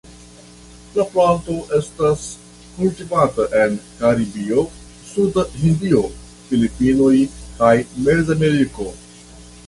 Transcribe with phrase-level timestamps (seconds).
[0.93, 2.23] La planto estas
[2.77, 4.63] kultivata en Karibio
[5.09, 6.01] suda Hindio,
[6.47, 7.13] Filipinoj
[7.61, 7.75] kaj
[8.09, 8.87] Mezameriko.